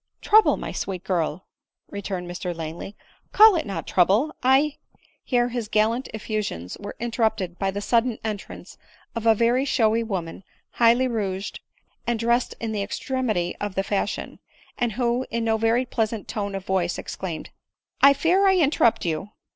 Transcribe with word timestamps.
"Trouble! 0.21 0.57
my 0.57 0.71
sweet 0.71 1.03
girl!" 1.03 1.45
returned 1.91 2.27
Mr 2.27 2.55
Langley," 2.55 2.95
call 3.33 3.55
it 3.55 3.67
not 3.67 3.85
trouble; 3.85 4.35
I 4.41 4.77
—"Here 5.23 5.49
his 5.49 5.67
gallant 5.67 6.09
effusions 6.11 6.75
were 6.79 6.95
interrupted 6.99 7.59
by 7.59 7.69
the 7.69 7.81
sudden 7.81 8.17
entrance 8.23 8.79
of 9.13 9.27
a 9.27 9.35
very 9.35 9.63
showy 9.63 10.01
woman, 10.01 10.43
highly 10.71 11.07
rouged* 11.07 11.59
and 12.07 12.17
dressed 12.17 12.55
in 12.59 12.71
the 12.71 12.81
extremity 12.81 13.55
of 13.61 13.75
the 13.75 13.83
fashion; 13.83 14.39
and 14.75 14.93
who 14.93 15.27
in 15.29 15.43
no 15.43 15.57
very 15.57 15.85
pleasant 15.85 16.27
tone 16.27 16.55
of 16.55 16.65
voice 16.65 16.97
exclaimed 16.97 17.51
—"1 18.01 18.15
fear 18.15 18.47
I 18.47 18.57
interrupt 18.57 19.05
you." 19.05 19.29